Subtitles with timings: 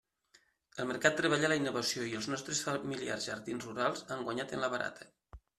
[0.83, 4.73] El mercat treballa la innovació i els nostres familiars jardins rurals han guanyat en la
[4.77, 5.11] barata.